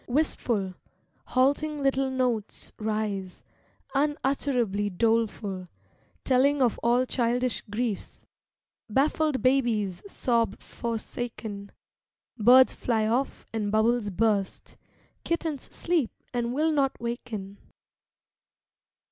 [0.07, 0.73] Wistful,
[1.25, 3.43] halting little notes Rise,
[3.93, 5.67] unutterably doleful,
[6.23, 8.25] Telling of all childish griefs—
[8.89, 11.71] Baffled babies sob forsaken,
[12.35, 14.75] Birds fly off and bubbles burst,
[15.23, 17.59] Kittens sleep and will not waken.